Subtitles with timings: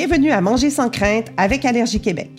[0.00, 2.30] Bienvenue à Manger sans crainte avec Allergie Québec.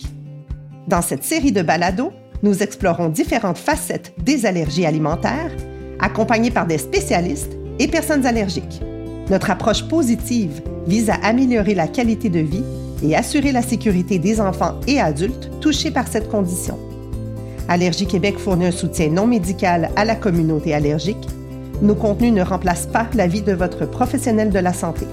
[0.88, 2.10] Dans cette série de balados,
[2.42, 5.54] nous explorons différentes facettes des allergies alimentaires,
[5.98, 8.80] accompagnés par des spécialistes et personnes allergiques.
[9.28, 12.64] Notre approche positive vise à améliorer la qualité de vie
[13.02, 16.78] et assurer la sécurité des enfants et adultes touchés par cette condition.
[17.68, 21.28] Allergie Québec fournit un soutien non médical à la communauté allergique.
[21.82, 25.04] Nos contenus ne remplacent pas la vie de votre professionnel de la santé.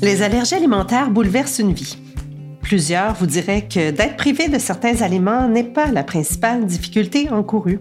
[0.00, 1.98] Les allergies alimentaires bouleversent une vie.
[2.62, 7.80] Plusieurs vous diraient que d'être privé de certains aliments n'est pas la principale difficulté encourue.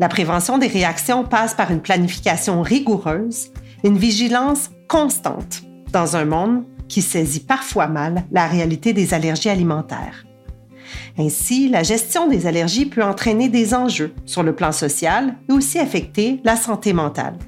[0.00, 3.52] La prévention des réactions passe par une planification rigoureuse,
[3.84, 5.62] une vigilance constante
[5.92, 10.24] dans un monde qui saisit parfois mal la réalité des allergies alimentaires.
[11.16, 15.78] Ainsi, la gestion des allergies peut entraîner des enjeux sur le plan social et aussi
[15.78, 17.38] affecter la santé mentale.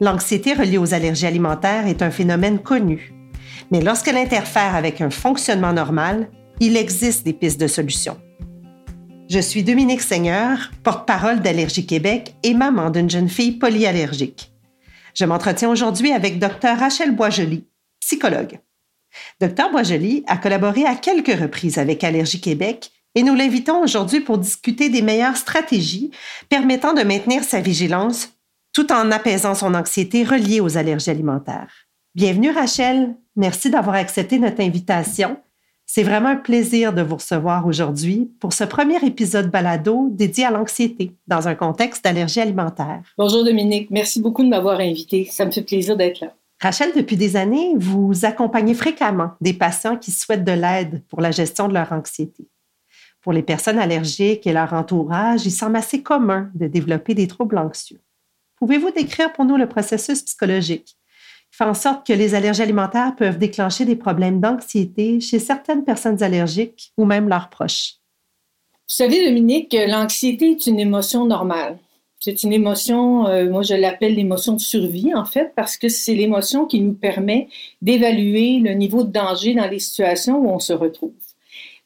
[0.00, 3.14] L'anxiété reliée aux allergies alimentaires est un phénomène connu,
[3.70, 6.28] mais lorsqu'elle interfère avec un fonctionnement normal,
[6.60, 8.18] il existe des pistes de solutions.
[9.30, 14.52] Je suis Dominique Seigneur, porte-parole d'Allergie Québec et maman d'une jeune fille polyallergique.
[15.14, 17.66] Je m'entretiens aujourd'hui avec Dr Rachel Boisjoli,
[18.00, 18.60] psychologue.
[19.40, 24.38] Dr Boisjoli a collaboré à quelques reprises avec Allergie Québec et nous l'invitons aujourd'hui pour
[24.38, 26.10] discuter des meilleures stratégies
[26.48, 28.30] permettant de maintenir sa vigilance
[28.74, 31.72] tout en apaisant son anxiété reliée aux allergies alimentaires.
[32.16, 35.38] Bienvenue Rachel, merci d'avoir accepté notre invitation.
[35.86, 40.50] C'est vraiment un plaisir de vous recevoir aujourd'hui pour ce premier épisode balado dédié à
[40.50, 43.02] l'anxiété dans un contexte d'allergie alimentaire.
[43.16, 45.28] Bonjour Dominique, merci beaucoup de m'avoir invité.
[45.30, 46.34] Ça me fait plaisir d'être là.
[46.60, 51.30] Rachel, depuis des années, vous accompagnez fréquemment des patients qui souhaitent de l'aide pour la
[51.30, 52.48] gestion de leur anxiété.
[53.20, 57.58] Pour les personnes allergiques et leur entourage, il semble assez commun de développer des troubles
[57.58, 58.00] anxieux.
[58.64, 60.86] Pouvez-vous décrire pour nous le processus psychologique?
[60.86, 65.84] Qui fait en sorte que les allergies alimentaires peuvent déclencher des problèmes d'anxiété chez certaines
[65.84, 67.96] personnes allergiques ou même leurs proches?
[68.72, 71.76] Vous savez, Dominique, l'anxiété est une émotion normale.
[72.20, 76.14] C'est une émotion, euh, moi je l'appelle l'émotion de survie en fait, parce que c'est
[76.14, 77.48] l'émotion qui nous permet
[77.82, 81.12] d'évaluer le niveau de danger dans les situations où on se retrouve.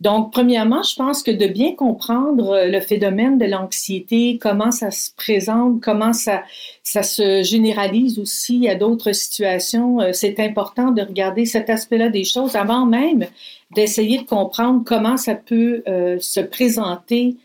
[0.00, 4.92] Donc, premièrement, je pense que de bien comprendre euh, le phénomène de l'anxiété, comment ça
[4.92, 6.44] se présente, comment ça,
[6.84, 12.22] ça se généralise aussi à d'autres situations, euh, c'est important de regarder cet aspect-là des
[12.22, 13.26] choses avant même
[13.74, 17.36] d'essayer de comprendre comment ça peut euh, se présenter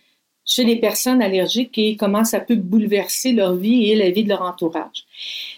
[0.46, 4.30] chez les personnes allergiques et comment ça peut bouleverser leur vie et la vie de
[4.30, 5.06] leur entourage.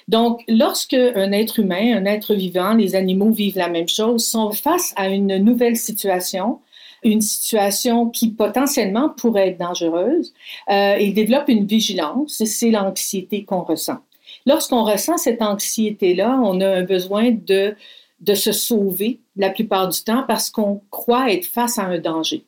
[0.07, 4.51] Donc, lorsque un être humain, un être vivant, les animaux vivent la même chose, sont
[4.51, 6.59] face à une nouvelle situation,
[7.05, 10.33] une situation qui potentiellement pourrait être dangereuse,
[10.69, 13.99] euh, il développe une vigilance c'est l'anxiété qu'on ressent.
[14.45, 17.75] Lorsqu'on ressent cette anxiété-là, on a un besoin de,
[18.19, 22.43] de se sauver la plupart du temps parce qu'on croit être face à un danger.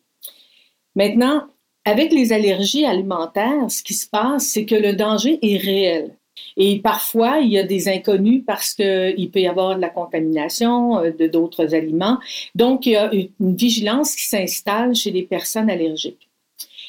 [0.95, 1.43] Maintenant,
[1.85, 6.15] avec les allergies alimentaires, ce qui se passe, c'est que le danger est réel.
[6.55, 10.99] Et parfois, il y a des inconnus parce qu'il peut y avoir de la contamination
[10.99, 12.19] euh, de d'autres aliments.
[12.55, 16.29] Donc, il y a une vigilance qui s'installe chez les personnes allergiques.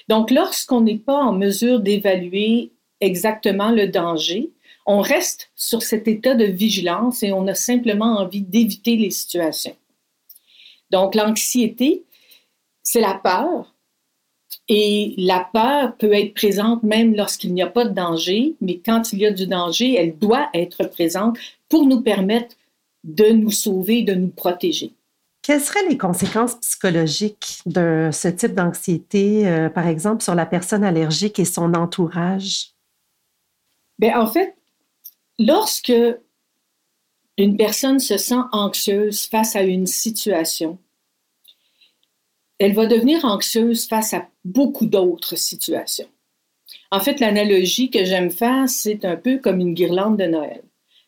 [0.09, 2.71] Donc, lorsqu'on n'est pas en mesure d'évaluer
[3.01, 4.51] exactement le danger,
[4.87, 9.77] on reste sur cet état de vigilance et on a simplement envie d'éviter les situations.
[10.91, 12.05] Donc, l'anxiété,
[12.83, 13.75] c'est la peur,
[14.69, 19.13] et la peur peut être présente même lorsqu'il n'y a pas de danger, mais quand
[19.13, 21.39] il y a du danger, elle doit être présente
[21.69, 22.57] pour nous permettre
[23.05, 24.93] de nous sauver, de nous protéger.
[25.43, 30.85] Quelles seraient les conséquences psychologiques de ce type d'anxiété, euh, par exemple, sur la personne
[30.85, 32.73] allergique et son entourage?
[33.99, 34.55] Bien, en fait,
[35.39, 35.93] lorsque
[37.39, 40.79] une personne se sent anxieuse face à une situation,
[42.59, 46.09] elle va devenir anxieuse face à beaucoup d'autres situations.
[46.91, 50.63] En fait, l'analogie que j'aime faire, c'est un peu comme une guirlande de Noël.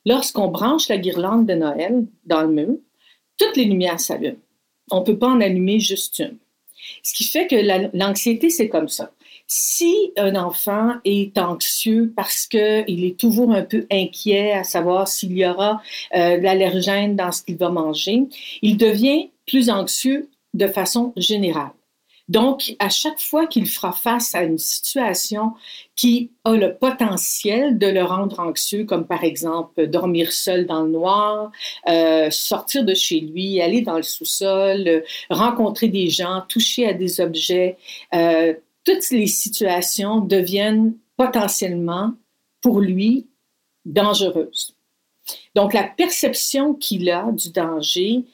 [0.06, 2.76] Lorsqu'on branche la guirlande de Noël dans le mur,
[3.38, 4.38] toutes les lumières s'allument.
[4.90, 6.38] On ne peut pas en allumer juste une.
[7.02, 9.12] Ce qui fait que l'anxiété, c'est comme ça.
[9.46, 15.36] Si un enfant est anxieux parce qu'il est toujours un peu inquiet à savoir s'il
[15.36, 15.82] y aura
[16.14, 18.22] euh, de l'allergène dans ce qu'il va manger,
[18.62, 21.72] il devient plus anxieux de façon générale.
[22.30, 25.52] Donc, à chaque fois qu'il fera face à une situation
[25.96, 30.92] qui a le potentiel de le rendre anxieux, comme par exemple dormir seul dans le
[30.92, 31.50] noir,
[31.88, 37.20] euh, sortir de chez lui, aller dans le sous-sol, rencontrer des gens, toucher à des
[37.20, 37.76] objets,
[38.14, 38.54] euh,
[38.84, 42.12] toutes les situations deviennent potentiellement
[42.60, 43.26] pour lui
[43.84, 44.76] dangereuses.
[45.56, 48.24] Donc, la perception qu'il a du danger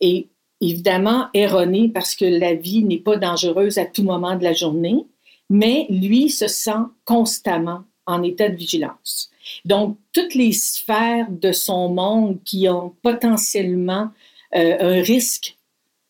[0.00, 0.26] est
[0.60, 5.06] évidemment erronée parce que la vie n'est pas dangereuse à tout moment de la journée,
[5.50, 9.30] mais lui se sent constamment en état de vigilance.
[9.64, 14.10] Donc, toutes les sphères de son monde qui ont potentiellement
[14.54, 15.56] euh, un risque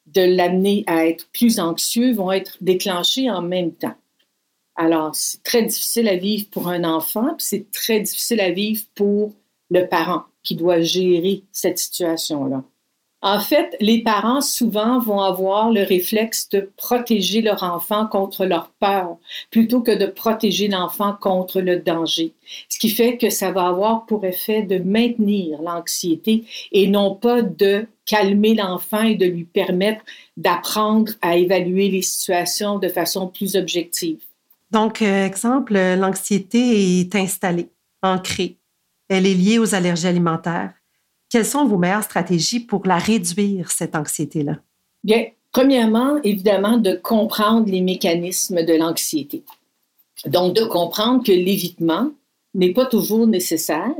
[0.07, 3.95] de l'amener à être plus anxieux vont être déclenchées en même temps.
[4.77, 8.85] Alors, c'est très difficile à vivre pour un enfant, puis c'est très difficile à vivre
[8.95, 9.33] pour
[9.71, 12.63] le parent qui doit gérer cette situation-là.
[13.23, 18.71] En fait, les parents souvent vont avoir le réflexe de protéger leur enfant contre leur
[18.79, 19.17] peur
[19.51, 22.35] plutôt que de protéger l'enfant contre le danger.
[22.69, 27.41] Ce qui fait que ça va avoir pour effet de maintenir l'anxiété et non pas
[27.41, 30.05] de calmer l'enfant et de lui permettre
[30.37, 34.21] d'apprendre à évaluer les situations de façon plus objective.
[34.71, 37.71] Donc, euh, exemple, l'anxiété est installée,
[38.03, 38.57] ancrée.
[39.09, 40.75] Elle est liée aux allergies alimentaires.
[41.29, 44.59] Quelles sont vos meilleures stratégies pour la réduire, cette anxiété-là?
[45.03, 49.45] Bien, premièrement, évidemment, de comprendre les mécanismes de l'anxiété.
[50.25, 52.11] Donc, de comprendre que l'évitement
[52.55, 53.95] n'est pas toujours nécessaire.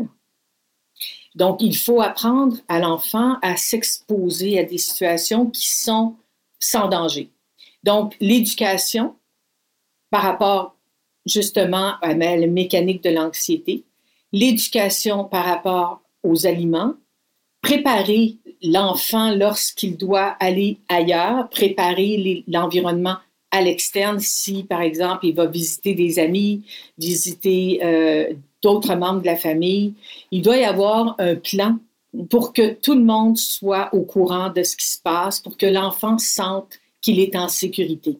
[1.35, 6.17] Donc, il faut apprendre à l'enfant à s'exposer à des situations qui sont
[6.59, 7.31] sans danger.
[7.83, 9.15] Donc, l'éducation
[10.11, 10.77] par rapport
[11.27, 13.85] justement à la mécanique de l'anxiété,
[14.33, 16.95] l'éducation par rapport aux aliments,
[17.67, 23.17] préparer l'enfant lorsqu'il doit aller ailleurs, préparer l'environnement
[23.51, 26.65] à l'externe si, par exemple, il va visiter des amis,
[26.97, 28.33] visiter euh,
[28.63, 29.95] d'autres membres de la famille.
[30.31, 31.79] Il doit y avoir un plan
[32.31, 35.67] pour que tout le monde soit au courant de ce qui se passe, pour que
[35.67, 38.19] l'enfant sente qu'il est en sécurité.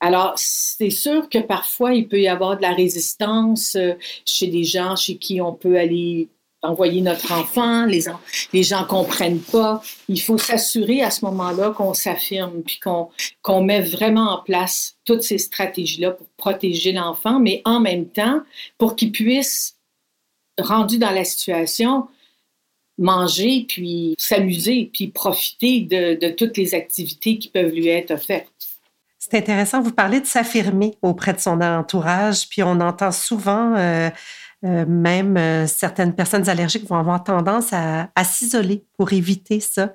[0.00, 3.94] Alors, c'est sûr que parfois, il peut y avoir de la résistance euh,
[4.26, 6.28] chez des gens chez qui on peut aller
[6.62, 8.04] envoyer notre enfant, les,
[8.52, 9.82] les gens comprennent pas.
[10.08, 15.22] Il faut s'assurer à ce moment-là qu'on s'affirme, puis qu'on met vraiment en place toutes
[15.22, 18.42] ces stratégies-là pour protéger l'enfant, mais en même temps,
[18.78, 19.76] pour qu'il puisse,
[20.58, 22.06] rendu dans la situation,
[22.98, 28.48] manger, puis s'amuser, puis profiter de, de toutes les activités qui peuvent lui être offertes.
[29.18, 34.10] C'est intéressant, vous parlez de s'affirmer auprès de son entourage, puis on entend souvent, euh,
[34.64, 39.92] euh, même euh, certaines personnes allergiques vont avoir tendance à, s'isoler pour éviter ça.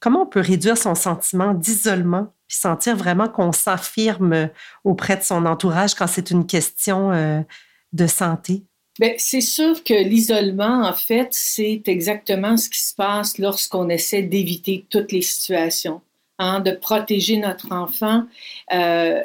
[0.00, 4.48] Comment on peut réduire son sentiment d'isolement, puis sentir vraiment qu'on s'affirme
[4.84, 7.44] auprès de son entourage quand c'est une question
[7.92, 8.64] de santé?
[8.98, 14.22] Bien, c'est sûr que l'isolement, en fait, c'est exactement ce qui se passe lorsqu'on essaie
[14.22, 16.00] d'éviter toutes les situations.
[16.42, 18.24] Hein, de protéger notre enfant
[18.72, 19.20] euh,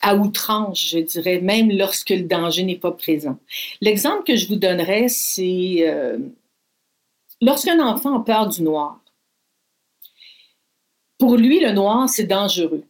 [0.00, 3.38] à outrance, je dirais, même lorsque le danger n'est pas présent.
[3.80, 6.18] L'exemple que je vous donnerais, c'est euh,
[7.40, 9.00] lorsqu'un enfant a peur du noir.
[11.18, 12.84] Pour lui, le noir, c'est dangereux.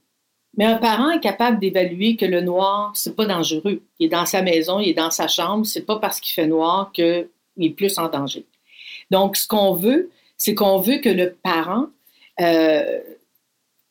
[0.56, 3.82] Mais un parent est capable d'évaluer que le noir, c'est pas dangereux.
[3.98, 6.46] Il est dans sa maison, il est dans sa chambre, c'est pas parce qu'il fait
[6.46, 7.28] noir qu'il
[7.60, 8.44] est plus en danger.
[9.10, 11.86] Donc, ce qu'on veut, c'est qu'on veut que le parent
[12.40, 13.00] euh,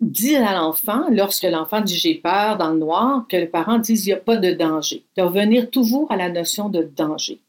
[0.02, 4.06] dire à l'enfant, lorsque l'enfant dit j'ai peur dans le noir, que le parent dise
[4.06, 5.04] il n'y a pas de danger.
[5.18, 7.40] De revenir toujours à la notion de danger.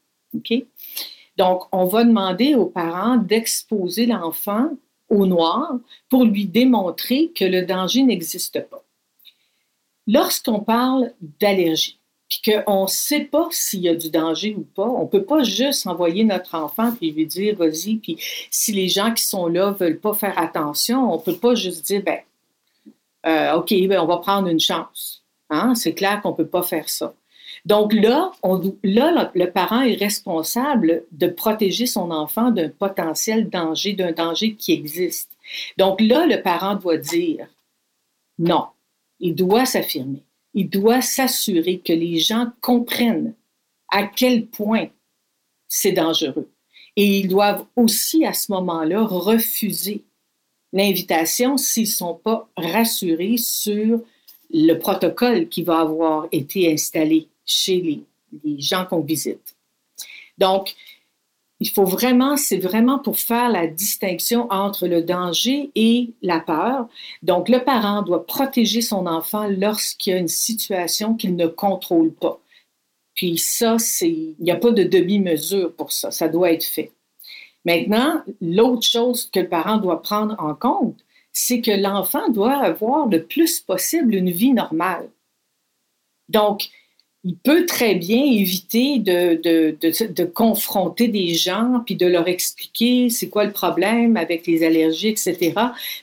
[1.37, 4.69] Donc, on va demander aux parents d'exposer l'enfant
[5.09, 5.73] au noir
[6.09, 8.83] pour lui démontrer que le danger n'existe pas.
[10.07, 14.87] Lorsqu'on parle d'allergie, puis qu'on ne sait pas s'il y a du danger ou pas,
[14.87, 18.17] on ne peut pas juste envoyer notre enfant puis lui dire vas-y, puis
[18.49, 21.55] si les gens qui sont là ne veulent pas faire attention, on ne peut pas
[21.55, 22.19] juste dire ben
[23.25, 25.23] euh, OK, ben, on va prendre une chance.
[25.49, 25.75] Hein?
[25.75, 27.13] C'est clair qu'on ne peut pas faire ça.
[27.65, 28.31] Donc là,
[28.83, 34.71] là, le parent est responsable de protéger son enfant d'un potentiel danger, d'un danger qui
[34.71, 35.31] existe.
[35.77, 37.47] Donc là, le parent doit dire
[38.39, 38.65] non.
[39.19, 40.23] Il doit s'affirmer.
[40.53, 43.35] Il doit s'assurer que les gens comprennent
[43.89, 44.87] à quel point
[45.67, 46.49] c'est dangereux.
[46.95, 50.03] Et ils doivent aussi, à ce moment-là, refuser
[50.73, 54.01] l'invitation s'ils ne sont pas rassurés sur
[54.53, 57.81] le protocole qui va avoir été installé chez
[58.43, 59.55] les, gens qu'on visite.
[60.37, 60.75] Donc,
[61.59, 66.87] il faut vraiment, c'est vraiment pour faire la distinction entre le danger et la peur.
[67.21, 72.13] Donc, le parent doit protéger son enfant lorsqu'il y a une situation qu'il ne contrôle
[72.13, 72.39] pas.
[73.13, 76.09] Puis ça, il n'y a pas de demi-mesure pour ça.
[76.09, 76.91] Ça doit être fait.
[77.65, 80.97] Maintenant, l'autre chose que le parent doit prendre en compte,
[81.33, 85.09] c'est que l'enfant doit avoir le plus possible une vie normale.
[86.29, 86.69] Donc,
[87.23, 93.45] il peut très bien éviter de, confronter des gens puis de leur expliquer c'est quoi
[93.45, 95.53] le problème avec les allergies, etc.,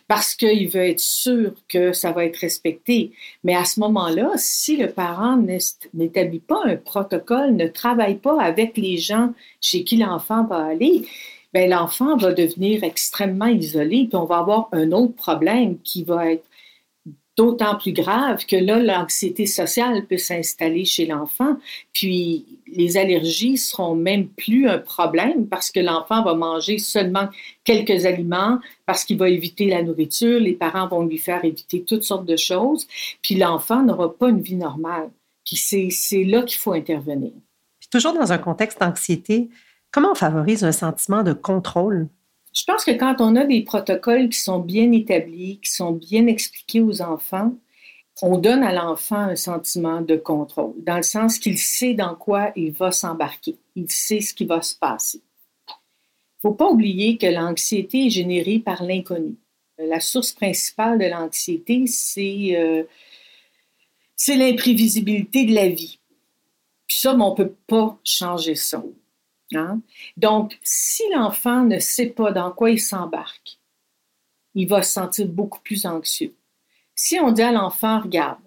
[0.06, 3.10] parce qu'il veut être sûr que ça va être respecté.
[3.42, 5.36] Mais à ce moment-là, si le parent
[5.92, 11.04] n'établit pas un protocole, ne travaille pas avec les gens chez qui l'enfant va aller,
[11.52, 16.32] ben l'enfant va devenir extrêmement isolé, puis on va avoir un autre problème qui va
[16.32, 16.44] être
[17.38, 21.56] d'autant plus grave que là, l'anxiété sociale peut s'installer chez l'enfant,
[21.92, 27.28] puis les allergies seront même plus un problème parce que l'enfant va manger seulement
[27.62, 32.02] quelques aliments, parce qu'il va éviter la nourriture, les parents vont lui faire éviter toutes
[32.02, 32.88] sortes de choses,
[33.22, 35.08] puis l'enfant n'aura pas une vie normale.
[35.44, 37.30] Puis c'est là qu'il faut intervenir.
[37.78, 39.48] Puis toujours dans un contexte d'anxiété,
[39.90, 42.08] comment on favorise un sentiment de contrôle?
[42.54, 46.26] Je pense que quand on a des protocoles qui sont bien établis, qui sont bien
[46.26, 47.54] expliqués aux enfants,
[48.22, 52.52] on donne à l'enfant un sentiment de contrôle, dans le sens qu'il sait dans quoi
[52.56, 55.22] il va s'embarquer, il sait ce qui va se passer.
[55.68, 59.36] Il ne faut pas oublier que l'anxiété est générée par l'inconnu.
[59.78, 62.82] La source principale de l'anxiété, c'est euh,
[64.28, 66.00] l'imprévisibilité de la vie.
[66.86, 68.82] Puis ça, on ne peut pas changer ça.
[69.54, 69.80] Hein?
[70.16, 73.58] Donc, si l'enfant ne sait pas dans quoi il s'embarque,
[74.54, 76.34] il va se sentir beaucoup plus anxieux.
[76.94, 78.38] Si on dit à l'enfant, regarde,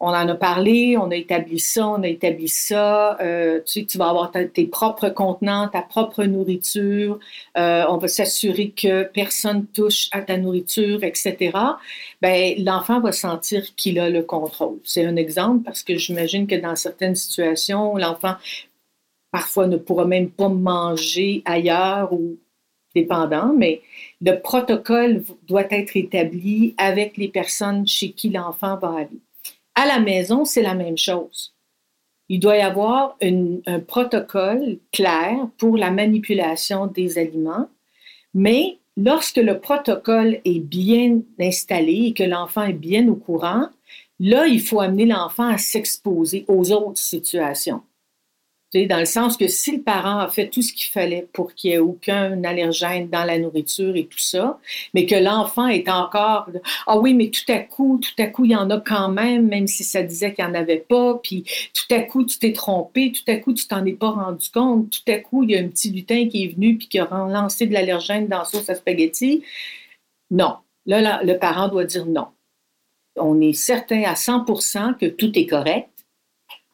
[0.00, 3.86] on en a parlé, on a établi ça, on a établi ça, euh, tu sais,
[3.86, 7.18] tu vas avoir tes propres contenants, ta propre nourriture,
[7.56, 11.50] euh, on va s'assurer que personne touche à ta nourriture, etc.
[12.22, 14.78] Ben, l'enfant va sentir qu'il a le contrôle.
[14.84, 18.36] C'est un exemple parce que j'imagine que dans certaines situations, l'enfant
[19.30, 22.38] parfois ne pourra même pas manger ailleurs ou
[22.94, 23.82] dépendant, mais
[24.20, 29.20] le protocole doit être établi avec les personnes chez qui l'enfant va aller.
[29.74, 31.54] À la maison, c'est la même chose.
[32.28, 37.68] Il doit y avoir un protocole clair pour la manipulation des aliments,
[38.34, 43.68] mais lorsque le protocole est bien installé et que l'enfant est bien au courant,
[44.20, 47.82] là, il faut amener l'enfant à s'exposer aux autres situations
[48.74, 51.70] dans le sens que si le parent a fait tout ce qu'il fallait pour qu'il
[51.70, 54.58] n'y ait aucun allergène dans la nourriture et tout ça,
[54.92, 56.48] mais que l'enfant est encore
[56.86, 59.48] ah oui, mais tout à coup, tout à coup, il y en a quand même,
[59.48, 61.44] même si ça disait qu'il n'y en avait pas, puis
[61.74, 64.90] tout à coup, tu t'es trompé, tout à coup, tu t'en es pas rendu compte,
[64.90, 67.08] tout à coup, il y a un petit lutin qui est venu puis qui a
[67.10, 69.42] lancé de l'allergène dans la sauce à spaghetti.
[70.30, 70.56] Non.
[70.86, 72.28] Là, le parent doit dire non.
[73.16, 75.88] On est certain à 100% que tout est correct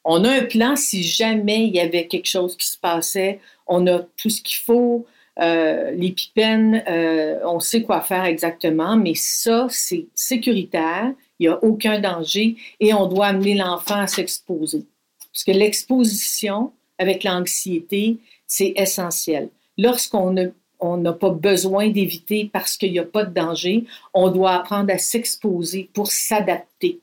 [0.04, 3.40] on a un plan si jamais il y avait quelque chose qui se passait.
[3.66, 5.06] On a tout ce qu'il faut,
[5.40, 11.52] euh, les pipènes, euh, on sait quoi faire exactement, mais ça, c'est sécuritaire, il n'y
[11.52, 14.84] a aucun danger et on doit amener l'enfant à s'exposer.
[15.32, 19.48] Parce que l'exposition avec l'anxiété, c'est essentiel.
[19.76, 24.92] Lorsqu'on n'a pas besoin d'éviter parce qu'il n'y a pas de danger, on doit apprendre
[24.92, 27.00] à s'exposer pour s'adapter.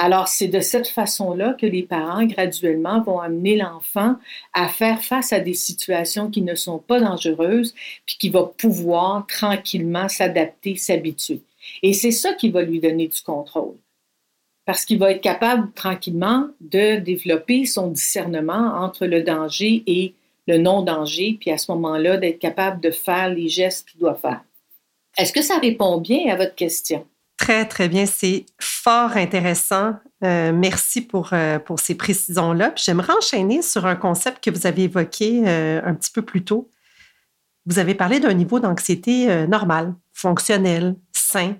[0.00, 4.14] Alors, c'est de cette façon-là que les parents, graduellement, vont amener l'enfant
[4.52, 7.74] à faire face à des situations qui ne sont pas dangereuses,
[8.06, 11.42] puis qui va pouvoir tranquillement s'adapter, s'habituer.
[11.82, 13.74] Et c'est ça qui va lui donner du contrôle.
[14.66, 20.14] Parce qu'il va être capable tranquillement de développer son discernement entre le danger et
[20.46, 24.44] le non-danger, puis à ce moment-là, d'être capable de faire les gestes qu'il doit faire.
[25.18, 27.04] Est-ce que ça répond bien à votre question?
[27.38, 28.04] Très, très bien.
[28.04, 29.94] C'est fort intéressant.
[30.24, 32.72] Euh, merci pour, euh, pour ces précisions-là.
[32.76, 36.68] J'aimerais enchaîner sur un concept que vous avez évoqué euh, un petit peu plus tôt.
[37.64, 41.56] Vous avez parlé d'un niveau d'anxiété normal, fonctionnel, sain.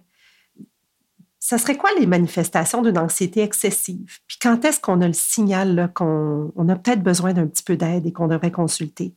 [1.39, 4.19] Ça serait quoi les manifestations d'une anxiété excessive?
[4.27, 8.07] Puis quand est-ce qu'on a le signal qu'on a peut-être besoin d'un petit peu d'aide
[8.07, 9.15] et qu'on devrait consulter?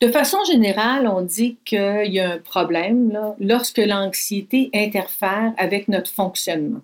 [0.00, 6.10] De façon générale, on dit qu'il y a un problème lorsque l'anxiété interfère avec notre
[6.10, 6.82] fonctionnement.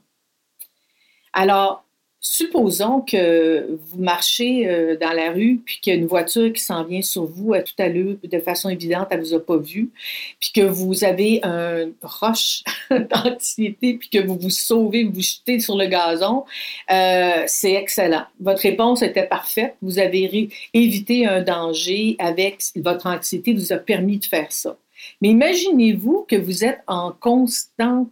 [1.34, 1.84] Alors,
[2.24, 6.62] Supposons que vous marchez euh, dans la rue, puis qu'il y a une voiture qui
[6.62, 9.44] s'en vient sur vous à tout à l'heure, de façon évidente, elle ne vous a
[9.44, 9.90] pas vu,
[10.38, 15.58] puis que vous avez un roche d'anxiété, puis que vous vous sauvez, vous, vous jetez
[15.58, 16.44] sur le gazon,
[16.92, 18.26] euh, c'est excellent.
[18.38, 19.74] Votre réponse était parfaite.
[19.82, 24.76] Vous avez évité un danger avec votre anxiété, vous a permis de faire ça.
[25.20, 28.08] Mais imaginez-vous que vous êtes en constante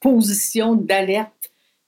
[0.00, 1.39] position d'alerte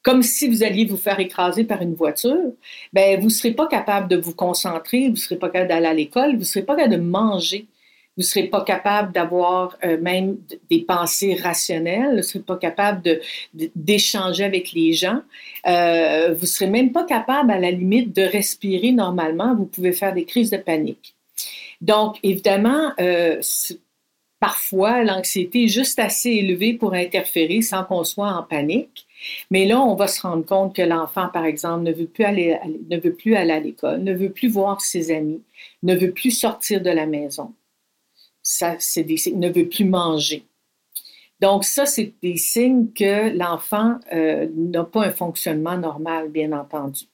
[0.02, 2.52] comme si vous alliez vous faire écraser par une voiture,
[2.92, 5.86] ben vous ne serez pas capable de vous concentrer, vous ne serez pas capable d'aller
[5.86, 7.66] à l'école, vous ne serez pas capable de manger
[8.16, 10.36] vous ne serez pas capable d'avoir euh, même
[10.68, 13.20] des pensées rationnelles, vous ne serez pas capable
[13.54, 15.22] d'échanger avec les gens,
[15.66, 19.92] euh, vous ne serez même pas capable, à la limite, de respirer normalement, vous pouvez
[19.92, 21.14] faire des crises de panique.
[21.80, 23.40] Donc, évidemment, euh,
[24.40, 29.06] parfois, l'anxiété est juste assez élevée pour interférer sans qu'on soit en panique.
[29.50, 32.52] Mais là, on va se rendre compte que l'enfant, par exemple, ne veut plus aller,
[32.54, 35.42] à l'école, ne veut plus voir ses amis,
[35.82, 37.54] ne veut plus sortir de la maison.
[38.42, 40.44] Ça, c'est des signes, ne veut plus manger.
[41.40, 47.06] Donc, ça, c'est des signes que l'enfant euh, n'a pas un fonctionnement normal, bien entendu.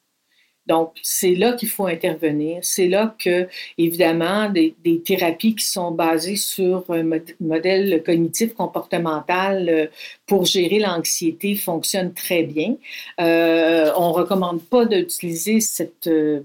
[0.69, 2.59] Donc, c'est là qu'il faut intervenir.
[2.63, 3.49] C'est là que,
[3.79, 7.05] évidemment, des, thérapies qui sont basées sur un
[7.41, 9.87] modèle cognitif comportemental euh,
[10.27, 12.77] pour gérer l'anxiété fonctionnent très bien.
[13.21, 16.41] Euh, on ne recommande pas d'utiliser cette euh,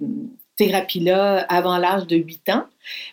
[0.57, 2.63] thérapie-là avant l'âge de 8 ans.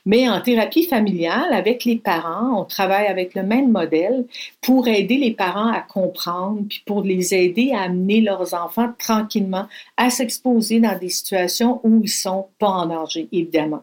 [0.04, 4.26] Mais en thérapie familiale, avec les parents, on travaille avec le même modèle
[4.60, 9.66] pour aider les parents à comprendre, puis pour les aider à amener leurs enfants tranquillement
[9.96, 13.82] à s'exposer dans des situations où ils sont pas en danger, évidemment.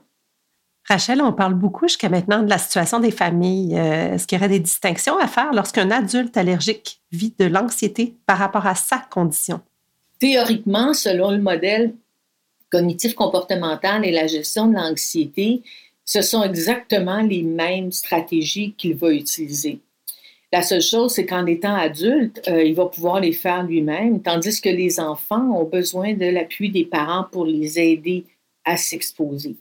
[0.87, 3.77] Rachel, on parle beaucoup jusqu'à maintenant de la situation des familles.
[3.77, 8.15] Euh, est-ce qu'il y aurait des distinctions à faire lorsqu'un adulte allergique vit de l'anxiété
[8.25, 9.59] par rapport à sa condition?
[10.19, 11.93] Théoriquement, selon le modèle
[12.71, 15.61] cognitif comportemental et la gestion de l'anxiété,
[16.05, 19.79] ce sont exactement les mêmes stratégies qu'il va utiliser.
[20.53, 24.61] La seule chose, c'est qu'en étant adulte, euh, il va pouvoir les faire lui-même, tandis
[24.61, 28.23] que les enfants ont besoin de l'appui des parents pour les aider
[28.63, 29.57] à s'exposer.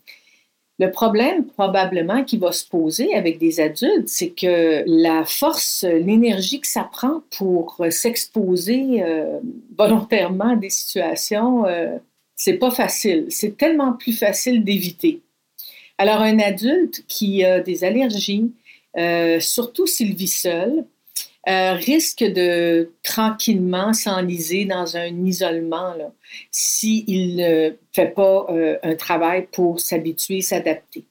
[0.79, 6.61] Le problème probablement qui va se poser avec des adultes, c'est que la force, l'énergie
[6.61, 9.41] que ça prend pour s'exposer euh,
[9.77, 11.97] volontairement à des situations euh,
[12.37, 13.27] c'est pas facile.
[13.31, 15.23] C'est tellement plus facile d'éviter.
[15.99, 18.53] Alors, un adulte qui a des allergies,
[18.99, 20.85] euh, surtout s'il vit seul,
[21.49, 25.95] euh, risque de tranquillement s'enliser dans un isolement
[26.51, 31.05] s'il ne fait pas euh, un travail pour s'habituer, s'adapter.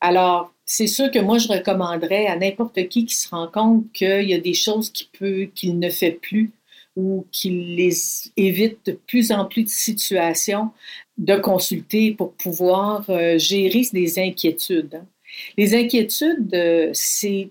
[0.00, 4.28] Alors, c'est sûr que moi, je recommanderais à n'importe qui qui se rend compte qu'il
[4.30, 6.52] y a des choses qu'il ne fait plus
[6.96, 7.94] ou qu'il les
[8.36, 10.70] évite de plus en plus de situations
[11.18, 14.94] de consulter pour pouvoir euh, gérer des inquiétudes.
[14.94, 15.06] Hein.
[15.56, 17.50] Les inquiétudes, euh, c'est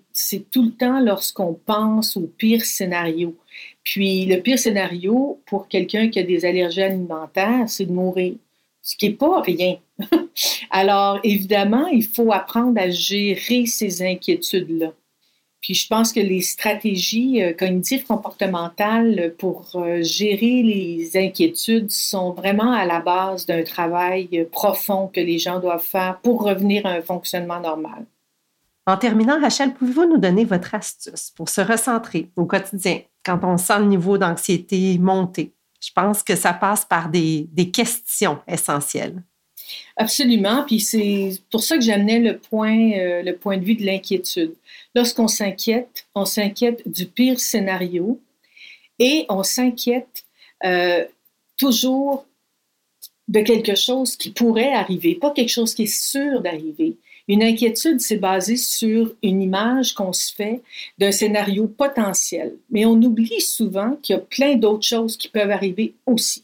[0.51, 3.36] tout le temps lorsqu'on pense au pire scénario.
[3.84, 8.36] Puis le pire scénario pour quelqu'un qui a des allergies alimentaires, c'est de mourir,
[8.82, 9.77] ce qui n'est pas rien.
[10.69, 14.93] Alors évidemment, il faut apprendre à gérer ces inquiétudes-là.
[15.62, 22.32] Puis je pense que les stratégies euh, cognitives comportementales pour euh, gérer les inquiétudes sont
[22.32, 26.86] vraiment à la base d'un travail euh, profond que les gens doivent faire pour revenir
[26.88, 28.06] à un fonctionnement normal.
[28.88, 33.58] En terminant, Rachel, pouvez-vous nous donner votre astuce pour se recentrer au quotidien quand on
[33.58, 35.54] sent le niveau d'anxiété monter?
[35.80, 39.21] Je pense que ça passe par des, des questions essentielles.
[39.97, 40.63] Absolument.
[40.65, 44.53] Puis c'est pour ça que j'amenais le point, euh, le point de vue de l'inquiétude.
[44.95, 48.19] Lorsqu'on s'inquiète, on s'inquiète du pire scénario
[48.99, 50.25] et on s'inquiète
[50.63, 51.05] euh,
[51.57, 52.25] toujours
[53.27, 56.97] de quelque chose qui pourrait arriver, pas quelque chose qui est sûr d'arriver.
[57.27, 60.62] Une inquiétude, c'est basé sur une image qu'on se fait
[60.97, 62.55] d'un scénario potentiel.
[62.69, 66.43] Mais on oublie souvent qu'il y a plein d'autres choses qui peuvent arriver aussi.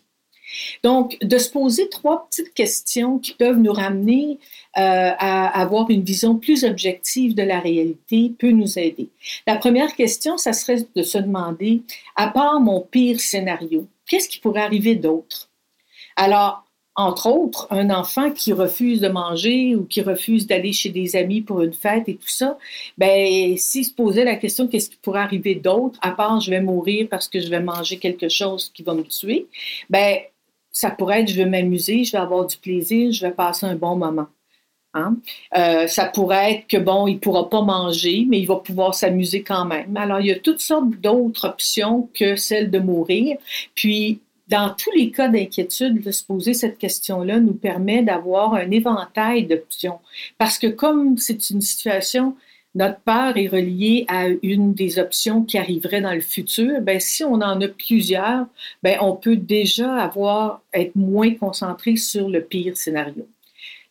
[0.83, 4.39] Donc, de se poser trois petites questions qui peuvent nous ramener
[4.77, 9.09] euh, à avoir une vision plus objective de la réalité peut nous aider.
[9.45, 11.81] La première question, ça serait de se demander,
[12.15, 15.49] à part mon pire scénario, qu'est-ce qui pourrait arriver d'autre?
[16.15, 16.63] Alors,
[16.97, 21.41] entre autres, un enfant qui refuse de manger ou qui refuse d'aller chez des amis
[21.41, 22.57] pour une fête et tout ça,
[22.97, 26.59] ben, s'il se posait la question qu'est-ce qui pourrait arriver d'autre, à part je vais
[26.59, 29.45] mourir parce que je vais manger quelque chose qui va me tuer,
[29.91, 30.17] ben,
[30.77, 33.75] ça pourrait être je vais m'amuser, je vais avoir du plaisir, je vais passer un
[33.75, 34.27] bon moment.
[34.93, 35.17] Hein.
[35.57, 38.93] Euh, ça pourrait être que, bon, il ne pourra pas manger, mais il va pouvoir
[38.93, 39.97] s'amuser quand même.
[39.97, 43.37] Alors, il y a toutes sortes d'autres options que celle de mourir.
[43.73, 48.69] Puis, dans tous les cas d'inquiétude, de se poser cette question-là nous permet d'avoir un
[48.69, 49.99] éventail d'options.
[50.37, 52.35] Parce que comme c'est une situation
[52.75, 57.23] notre peur est reliée à une des options qui arriverait dans le futur, ben, si
[57.23, 58.45] on en a plusieurs,
[58.83, 63.27] ben, on peut déjà avoir, être moins concentré sur le pire scénario.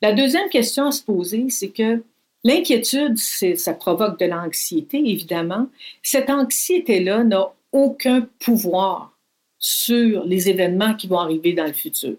[0.03, 2.03] La deuxième question à se poser, c'est que
[2.45, 5.69] l'inquiétude, ça provoque de l'anxiété, évidemment.
[6.03, 9.17] Cette anxiété-là n'a aucun pouvoir
[9.59, 12.17] sur les événements qui vont arriver dans le futur.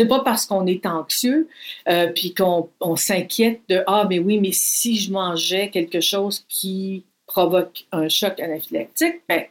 [0.00, 1.46] C'est pas parce qu'on est anxieux
[1.86, 7.04] euh, puis qu'on s'inquiète de ah mais oui mais si je mangeais quelque chose qui
[7.26, 9.44] provoque un choc anaphylactique, ben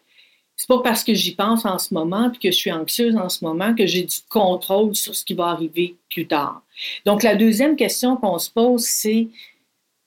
[0.56, 3.30] c'est pas parce que j'y pense en ce moment puis que je suis anxieuse en
[3.30, 6.64] ce moment que j'ai du contrôle sur ce qui va arriver plus tard.
[7.06, 9.28] Donc la deuxième question qu'on se pose c'est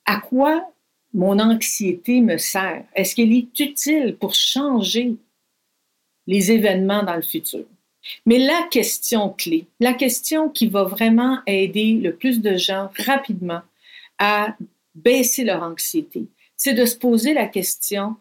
[0.07, 0.69] à quoi
[1.15, 2.83] mon anxiété me sert?
[2.97, 5.15] Est-ce qu'elle est utile pour changer
[6.27, 7.65] les événements dans le futur?
[8.27, 13.63] Mais la question clé, la question qui va vraiment aider le plus de gens rapidement
[14.19, 14.57] à
[14.95, 18.17] baisser leur anxiété, c'est de se poser la question,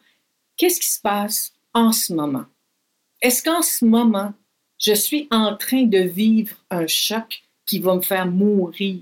[0.57, 2.45] qu'est-ce qui se passe en ce moment?
[3.21, 4.33] Est-ce qu'en ce moment,
[4.79, 9.01] je suis en train de vivre un choc qui va me faire mourir?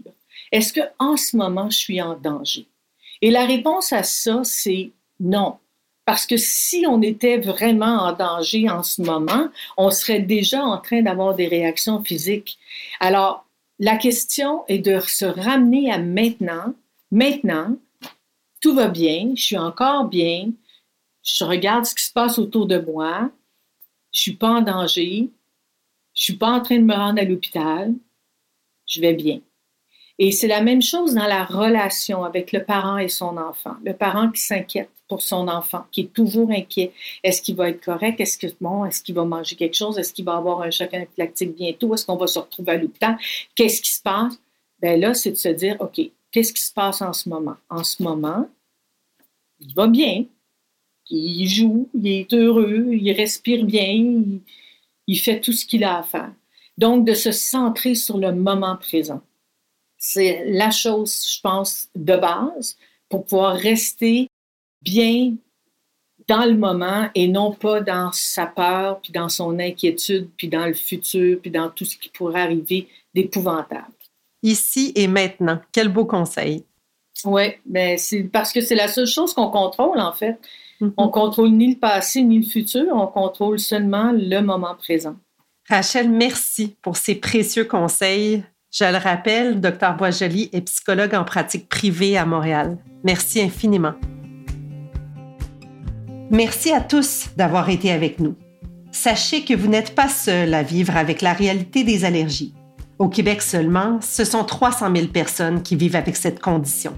[0.52, 2.68] Est-ce qu'en ce moment, je suis en danger?
[3.22, 5.58] Et la réponse à ça, c'est non.
[6.10, 10.80] Parce que si on était vraiment en danger en ce moment, on serait déjà en
[10.80, 12.58] train d'avoir des réactions physiques.
[13.00, 13.45] Alors,
[13.78, 16.74] la question est de se ramener à maintenant.
[17.12, 17.76] Maintenant,
[18.60, 20.50] tout va bien, je suis encore bien,
[21.22, 23.30] je regarde ce qui se passe autour de moi,
[24.12, 25.30] je suis pas en danger,
[26.15, 27.93] je suis pas en train de me rendre à l'hôpital,
[28.88, 29.41] je vais bien.
[30.17, 33.76] Et c'est la même chose dans la relation avec le parent et son enfant.
[33.86, 36.93] Le parent qui s'inquiète pour son enfant, qui est toujours inquiet.
[37.24, 38.19] Est-ce qu'il va être correct?
[38.22, 39.98] Est-ce que bon, est-ce qu'il va manger quelque chose?
[39.98, 41.93] Est-ce qu'il va avoir un choc anaphylactique bientôt?
[41.93, 43.17] Est-ce qu'on va se retrouver à l'hôpital?
[43.56, 44.39] Qu'est-ce qui se passe?
[44.80, 46.00] Ben là, c'est de se dire, OK,
[46.32, 47.58] qu'est-ce qui se passe en ce moment?
[47.69, 48.48] En ce moment,
[49.60, 50.26] il va bien.
[51.10, 54.41] Il joue, il est heureux, il respire bien, il,
[55.08, 56.32] il fait tout ce qu'il a à faire.
[56.78, 59.22] Donc, de se centrer sur le moment présent
[60.00, 62.78] c'est la chose, je pense, de base
[63.10, 64.29] pour pouvoir rester
[64.82, 65.36] bien
[66.28, 70.68] dans le moment et non pas dans sa peur, puis dans son inquiétude, puis dans
[70.68, 73.88] le futur, puis dans tout ce qui pourrait arriver d'épouvantable.
[74.44, 76.63] Ici et maintenant, quel beau conseil.
[77.26, 80.39] Oui, ben c'est parce que c'est la seule chose qu'on contrôle en fait.
[80.80, 80.94] Mm-hmm.
[80.98, 85.15] On contrôle ni le passé ni le futur, on contrôle seulement le moment présent.
[85.68, 88.44] Rachel, merci pour ces précieux conseils.
[88.72, 92.78] Je le rappelle, Dr Boisjoli est psychologue en pratique privée à Montréal.
[93.04, 93.94] Merci infiniment.
[96.32, 98.36] Merci à tous d'avoir été avec nous.
[98.92, 102.54] Sachez que vous n'êtes pas seul à vivre avec la réalité des allergies.
[103.00, 106.94] Au Québec seulement, ce sont 300 000 personnes qui vivent avec cette condition.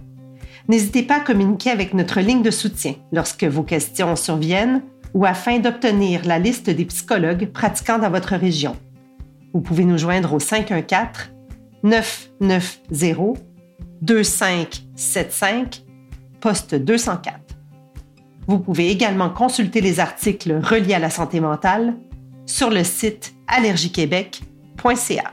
[0.68, 5.60] N'hésitez pas à communiquer avec notre ligne de soutien lorsque vos questions surviennent ou afin
[5.60, 8.76] d'obtenir la liste des psychologues pratiquant dans votre région.
[9.54, 11.32] Vous pouvez nous joindre au 514
[11.84, 13.42] 990
[14.02, 15.86] 2575
[16.42, 17.51] poste 204.
[18.48, 21.96] Vous pouvez également consulter les articles reliés à la santé mentale
[22.46, 25.32] sur le site allergiequebec.ca.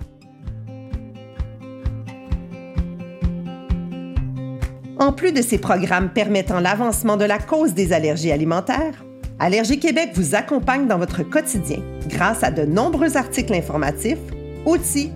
[5.01, 9.05] En plus de ces programmes permettant l'avancement de la cause des allergies alimentaires,
[9.41, 14.19] Allergie Québec vous accompagne dans votre quotidien grâce à de nombreux articles informatifs,
[14.67, 15.13] outils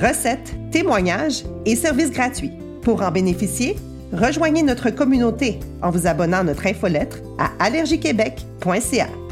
[0.00, 2.52] recettes, témoignages et services gratuits.
[2.82, 3.76] Pour en bénéficier,
[4.14, 9.23] rejoignez notre communauté en vous abonnant à notre infolettre à allergiequebec.ca.